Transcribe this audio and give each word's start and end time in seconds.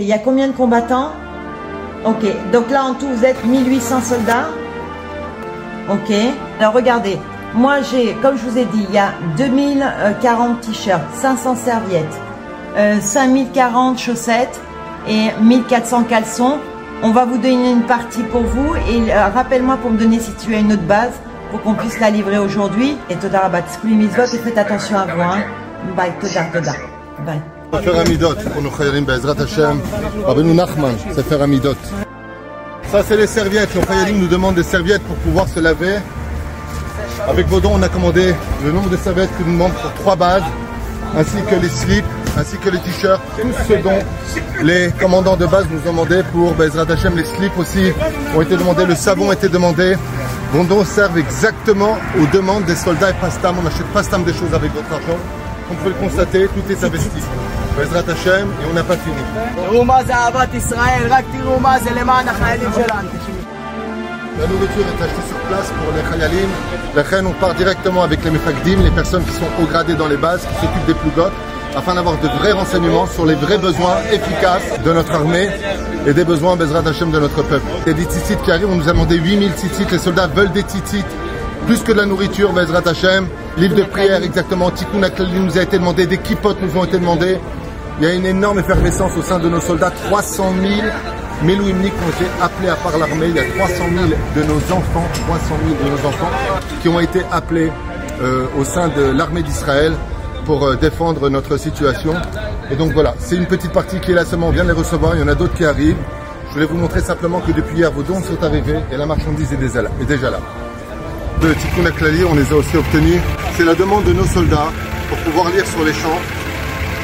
Il 0.00 0.08
y 0.08 0.12
a 0.12 0.18
combien 0.18 0.48
de 0.48 0.52
combattants? 0.52 1.12
Ok, 2.04 2.26
donc 2.52 2.68
là 2.68 2.82
en 2.82 2.94
tout 2.94 3.06
vous 3.06 3.24
êtes 3.24 3.44
1800 3.44 4.00
soldats. 4.00 4.48
Ok, 5.88 6.12
alors 6.58 6.72
regardez, 6.72 7.16
moi 7.54 7.76
j'ai, 7.80 8.14
comme 8.14 8.36
je 8.36 8.42
vous 8.44 8.58
ai 8.58 8.64
dit, 8.64 8.84
il 8.88 8.92
y 8.92 8.98
a 8.98 9.10
2040 9.36 10.62
t-shirts, 10.62 11.00
500 11.14 11.54
serviettes, 11.54 12.20
euh, 12.76 12.98
5040 13.00 13.96
chaussettes 13.96 14.60
et 15.08 15.28
1400 15.40 16.02
caleçons. 16.02 16.58
On 17.04 17.12
va 17.12 17.24
vous 17.24 17.38
donner 17.38 17.70
une 17.70 17.86
partie 17.86 18.24
pour 18.24 18.42
vous 18.42 18.74
et 18.74 19.12
euh, 19.12 19.28
rappelle-moi 19.28 19.76
pour 19.76 19.92
me 19.92 19.96
donner 19.96 20.18
si 20.18 20.32
tu 20.34 20.56
as 20.56 20.58
une 20.58 20.72
autre 20.72 20.82
base 20.82 21.12
pour 21.52 21.62
qu'on 21.62 21.74
puisse 21.74 22.00
la 22.00 22.10
livrer 22.10 22.38
aujourd'hui. 22.38 22.96
Et 23.10 23.14
Toda 23.14 23.42
Rabat, 23.42 23.60
et 23.60 24.38
faites 24.38 24.58
attention 24.58 24.98
à 24.98 25.04
vous. 25.04 25.22
Hein. 25.22 25.44
Bye, 25.96 26.10
Toda, 26.20 26.46
Toda. 26.52 26.72
Bye. 27.24 27.53
Amidot 27.72 28.34
pour 28.52 28.62
nos 28.62 28.70
Chayalim 28.70 29.04
Bezrat 29.04 29.40
Hashem. 29.40 29.80
Rabbeinu 30.26 30.54
Nachman, 30.54 30.94
Sefer 31.14 31.42
Amidot. 31.42 31.76
Ça, 32.90 33.02
c'est 33.06 33.16
les 33.16 33.26
serviettes. 33.26 33.74
Nos 33.74 33.82
Chayalim 33.82 34.18
nous 34.20 34.28
demandent 34.28 34.54
des 34.54 34.62
serviettes 34.62 35.02
pour 35.02 35.16
pouvoir 35.16 35.48
se 35.48 35.60
laver. 35.60 35.96
Avec 37.28 37.46
vos 37.48 37.60
dons, 37.60 37.72
on 37.74 37.82
a 37.82 37.88
commandé 37.88 38.34
le 38.64 38.72
nombre 38.72 38.90
de 38.90 38.96
serviettes 38.96 39.30
que 39.38 39.44
nous 39.44 39.52
demandent 39.52 39.72
pour 39.72 39.92
trois 39.94 40.16
bases, 40.16 40.42
ainsi 41.16 41.36
que 41.48 41.54
les 41.56 41.68
slips, 41.68 42.04
ainsi 42.36 42.56
que 42.58 42.68
les 42.68 42.78
t-shirts, 42.80 43.22
tout 43.40 43.48
ce 43.68 43.74
dont 43.74 43.98
les 44.62 44.90
commandants 45.00 45.36
de 45.36 45.46
base 45.46 45.66
nous 45.70 45.78
ont 45.88 45.92
demandé 45.92 46.22
pour 46.32 46.52
Bezrat 46.52 46.90
Hashem. 46.90 47.16
Les 47.16 47.24
slips 47.24 47.56
aussi 47.58 47.92
ont 48.36 48.42
été 48.42 48.56
demandés, 48.56 48.84
le 48.84 48.94
savon 48.94 49.30
a 49.30 49.34
été 49.34 49.48
demandé. 49.48 49.96
Vos 50.52 50.64
dons 50.64 50.84
servent 50.84 51.18
exactement 51.18 51.96
aux 52.20 52.26
demandes 52.36 52.64
des 52.64 52.76
soldats 52.76 53.10
et 53.10 53.14
pastam. 53.14 53.56
On 53.58 53.62
n'achète 53.62 53.86
pas 53.86 54.02
stam 54.02 54.22
des 54.22 54.32
choses 54.32 54.54
avec 54.54 54.72
votre 54.72 54.92
argent. 54.92 55.18
Comme 55.66 55.76
vous 55.76 55.82
pouvez 55.82 55.94
le 55.94 56.00
constater, 56.08 56.48
tout 56.48 56.72
est 56.72 56.84
investi. 56.84 57.20
Bezrat 57.76 58.00
Hashem, 58.00 58.48
et 58.48 58.66
on 58.70 58.74
n'a 58.74 58.84
pas 58.84 58.96
fini. 58.96 59.16
La 64.38 64.46
nourriture 64.46 64.82
est 64.82 65.02
achetée 65.02 65.28
sur 65.28 65.38
place 65.48 65.72
pour 65.78 65.92
les 65.94 66.02
Khayalim. 66.10 66.48
La 66.94 67.02
reine, 67.02 67.26
on 67.26 67.32
part 67.32 67.54
directement 67.54 68.02
avec 68.02 68.24
les 68.24 68.30
Mefakdim, 68.30 68.82
les 68.82 68.90
personnes 68.90 69.24
qui 69.24 69.32
sont 69.32 69.46
haut 69.60 69.66
gradées 69.66 69.94
dans 69.94 70.08
les 70.08 70.16
bases, 70.16 70.42
qui 70.42 70.66
s'occupent 70.66 70.86
des 70.86 70.94
plougotes, 70.94 71.32
afin 71.76 71.94
d'avoir 71.94 72.18
de 72.18 72.28
vrais 72.28 72.52
renseignements 72.52 73.06
sur 73.06 73.26
les 73.26 73.34
vrais 73.34 73.58
besoins 73.58 73.96
efficaces 74.12 74.80
de 74.84 74.92
notre 74.92 75.12
armée 75.12 75.48
et 76.06 76.12
des 76.12 76.24
besoins 76.24 76.56
Bezrat 76.56 76.86
Hashem 76.88 77.10
de 77.10 77.18
notre 77.18 77.42
peuple. 77.42 77.66
Il 77.86 77.92
y 77.92 77.94
a 77.94 77.96
des 77.96 78.04
tzitzit 78.04 78.36
qui 78.44 78.50
arrivent, 78.50 78.70
on 78.70 78.76
nous 78.76 78.88
a 78.88 78.92
demandé 78.92 79.16
8000 79.16 79.52
tzitzit, 79.52 79.86
les 79.90 79.98
soldats 79.98 80.26
veulent 80.28 80.52
des 80.52 80.62
tzitzit, 80.62 81.04
plus 81.64 81.82
que 81.82 81.92
de 81.92 81.98
la 81.98 82.06
nourriture, 82.06 82.52
Bezrat 82.52 82.86
Hashem. 82.86 83.26
Livre 83.56 83.76
de 83.76 83.82
prière, 83.82 84.22
exactement. 84.22 84.70
Tikkun 84.70 85.00
nous 85.34 85.58
a 85.58 85.62
été 85.62 85.78
demandé, 85.78 86.06
des 86.06 86.18
kipotes 86.18 86.58
nous 86.62 86.78
ont 86.78 86.84
été 86.84 86.98
demandés. 86.98 87.38
Il 87.98 88.06
y 88.06 88.10
a 88.10 88.14
une 88.14 88.26
énorme 88.26 88.58
effervescence 88.58 89.16
au 89.16 89.22
sein 89.22 89.38
de 89.38 89.48
nos 89.48 89.60
soldats. 89.60 89.90
300 89.90 90.52
000 90.60 90.72
Melouimnik 91.42 91.92
ont 91.92 92.10
été 92.10 92.30
appelés 92.42 92.68
à 92.68 92.74
part 92.76 92.98
l'armée. 92.98 93.28
Il 93.28 93.36
y 93.36 93.38
a 93.38 93.44
300 93.56 93.74
000 93.92 94.08
de 94.36 94.42
nos 94.42 94.56
enfants, 94.56 95.06
300 95.26 95.54
000 95.80 95.84
de 95.84 95.90
nos 95.90 96.08
enfants 96.08 96.30
qui 96.82 96.88
ont 96.88 97.00
été 97.00 97.22
appelés 97.30 97.70
euh, 98.20 98.46
au 98.58 98.64
sein 98.64 98.88
de 98.88 99.02
l'armée 99.02 99.42
d'Israël 99.42 99.92
pour 100.44 100.64
euh, 100.64 100.76
défendre 100.76 101.28
notre 101.30 101.56
situation. 101.56 102.14
Et 102.70 102.76
donc 102.76 102.92
voilà, 102.92 103.14
c'est 103.18 103.36
une 103.36 103.46
petite 103.46 103.72
partie 103.72 104.00
qui 104.00 104.12
est 104.12 104.14
là 104.14 104.24
seulement, 104.24 104.48
on 104.48 104.52
vient 104.52 104.64
de 104.64 104.68
les 104.68 104.74
recevoir, 104.74 105.14
il 105.16 105.20
y 105.20 105.24
en 105.24 105.28
a 105.28 105.34
d'autres 105.34 105.54
qui 105.54 105.64
arrivent. 105.64 105.96
Je 106.48 106.54
voulais 106.54 106.66
vous 106.66 106.76
montrer 106.76 107.00
simplement 107.00 107.40
que 107.40 107.52
depuis 107.52 107.78
hier, 107.78 107.90
vos 107.90 108.02
dons 108.02 108.22
sont 108.22 108.42
arrivés 108.42 108.78
et 108.92 108.96
la 108.96 109.06
marchandise 109.06 109.52
est 109.52 110.04
déjà 110.06 110.30
là. 110.30 110.38
De 111.40 111.52
Tikkun 111.54 111.86
Aklali, 111.86 112.24
on 112.24 112.34
les 112.34 112.50
a 112.52 112.56
aussi 112.56 112.76
obtenus. 112.76 113.20
C'est 113.56 113.64
la 113.64 113.74
demande 113.74 114.04
de 114.04 114.12
nos 114.12 114.26
soldats 114.26 114.72
pour 115.08 115.18
pouvoir 115.18 115.50
lire 115.50 115.66
sur 115.66 115.84
les 115.84 115.92
champs 115.92 116.20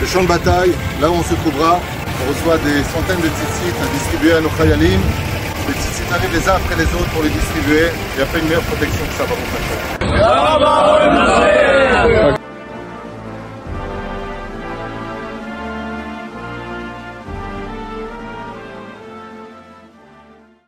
les 0.01 0.07
champs 0.07 0.23
de 0.23 0.29
bataille, 0.29 0.73
là 1.01 1.11
où 1.11 1.15
on 1.15 1.23
se 1.23 1.35
trouvera, 1.35 1.79
on 1.79 2.29
reçoit 2.31 2.57
des 2.59 2.83
centaines 2.85 3.21
de 3.21 3.29
tzitzit 3.29 3.75
à 3.83 3.87
distribuer 3.93 4.33
à 4.33 4.41
nos 4.41 4.49
khayalim. 4.49 5.01
Les 5.69 5.75
tzitzit 5.75 6.11
arrivent 6.11 6.33
les 6.33 6.49
uns 6.49 6.55
après 6.55 6.77
les 6.77 6.85
autres 6.85 7.11
pour 7.13 7.23
les 7.23 7.29
distribuer 7.29 7.89
et 8.19 8.23
après 8.23 8.39
une 8.39 8.47
meilleure 8.47 8.63
protection 8.63 9.05
que 9.05 9.13
ça 9.13 9.25
vous 9.25 9.37
faire. 12.17 12.40